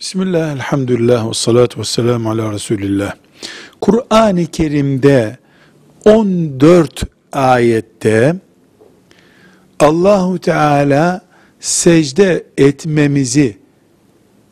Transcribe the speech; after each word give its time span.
Bismillah, 0.00 0.52
elhamdülillah, 0.52 1.28
ve 1.28 1.34
salatu 1.34 1.80
ve 1.80 1.84
selamu 1.84 2.30
ala 2.30 2.52
Resulillah. 2.52 3.12
Kur'an-ı 3.80 4.46
Kerim'de 4.46 5.38
14 6.04 7.02
ayette 7.32 8.36
Allahu 9.80 10.38
Teala 10.38 11.20
secde 11.60 12.44
etmemizi 12.58 13.56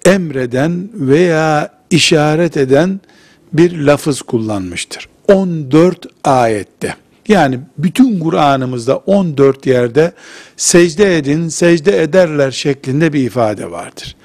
emreden 0.06 0.88
veya 0.94 1.72
işaret 1.90 2.56
eden 2.56 3.00
bir 3.52 3.78
lafız 3.78 4.22
kullanmıştır. 4.22 5.08
14 5.28 6.06
ayette. 6.24 6.96
Yani 7.28 7.60
bütün 7.78 8.18
Kur'an'ımızda 8.18 8.96
14 8.96 9.66
yerde 9.66 10.12
secde 10.56 11.16
edin, 11.16 11.48
secde 11.48 12.02
ederler 12.02 12.50
şeklinde 12.50 13.12
bir 13.12 13.24
ifade 13.24 13.70
vardır. 13.70 14.16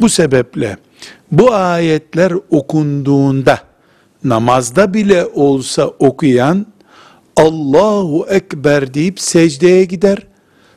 Bu 0.00 0.08
sebeple 0.08 0.76
bu 1.32 1.52
ayetler 1.52 2.32
okunduğunda 2.50 3.58
namazda 4.24 4.94
bile 4.94 5.26
olsa 5.26 5.86
okuyan 5.86 6.66
Allahu 7.36 8.26
Ekber 8.30 8.94
deyip 8.94 9.20
secdeye 9.20 9.84
gider. 9.84 10.18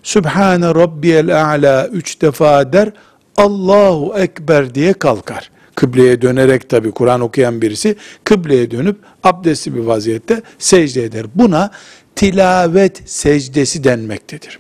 Sübhane 0.04 0.66
Rabbiyel 0.66 1.46
A'la 1.46 1.88
üç 1.88 2.22
defa 2.22 2.74
der. 2.74 2.91
Allahu 3.38 4.14
Ekber 4.18 4.76
diye 4.76 4.94
kalkar. 4.94 5.52
Kıbleye 5.76 6.22
dönerek 6.22 6.70
tabi 6.70 6.91
Kur'an 6.91 7.22
okuyan 7.22 7.62
birisi 7.62 7.96
kıbleye 8.24 8.72
dönüp 8.72 8.98
abdestli 9.24 9.76
bir 9.76 9.80
vaziyette 9.80 10.41
secde 10.60 11.04
eder. 11.04 11.26
Buna 11.36 11.72
tilavet 12.16 13.02
secdesi 13.05 13.84
denmektedir. 13.84 14.60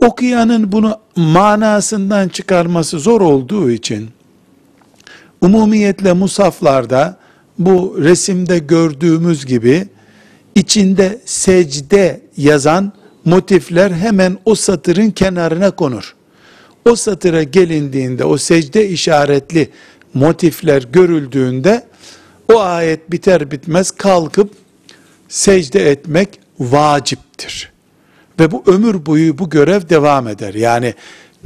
Okuyanın 0.00 0.72
bunu 0.72 0.98
manasından 1.16 2.28
çıkarması 2.28 2.98
zor 2.98 3.20
olduğu 3.20 3.70
için 3.70 4.10
umumiyetle 5.40 6.12
musaflarda 6.12 7.16
bu 7.58 7.96
resimde 7.98 8.58
gördüğümüz 8.58 9.46
gibi 9.46 9.88
içinde 10.54 11.20
secde 11.24 12.20
yazan 12.36 12.92
motifler 13.24 13.90
hemen 13.90 14.38
o 14.44 14.54
satırın 14.54 15.10
kenarına 15.10 15.70
konur. 15.70 16.14
O 16.88 16.96
satıra 16.96 17.42
gelindiğinde 17.42 18.24
o 18.24 18.38
secde 18.38 18.88
işaretli 18.88 19.70
motifler 20.14 20.82
görüldüğünde 20.92 21.86
o 22.52 22.60
ayet 22.60 23.10
biter 23.10 23.50
bitmez 23.50 23.90
kalkıp 23.90 24.50
secde 25.28 25.90
etmek 25.90 26.28
vaciptir. 26.58 27.72
Ve 28.40 28.50
bu 28.50 28.62
ömür 28.66 29.06
boyu 29.06 29.38
bu 29.38 29.50
görev 29.50 29.88
devam 29.88 30.28
eder. 30.28 30.54
Yani 30.54 30.94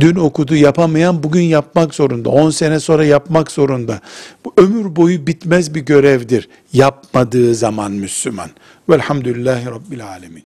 dün 0.00 0.16
okudu 0.16 0.56
yapamayan 0.56 1.22
bugün 1.22 1.42
yapmak 1.42 1.94
zorunda. 1.94 2.28
10 2.28 2.50
sene 2.50 2.80
sonra 2.80 3.04
yapmak 3.04 3.50
zorunda. 3.50 4.00
Bu 4.44 4.52
ömür 4.56 4.96
boyu 4.96 5.26
bitmez 5.26 5.74
bir 5.74 5.80
görevdir. 5.80 6.48
Yapmadığı 6.72 7.54
zaman 7.54 7.92
Müslüman. 7.92 8.50
Velhamdülillahi 8.88 9.66
Rabbil 9.66 10.06
Alemin. 10.06 10.44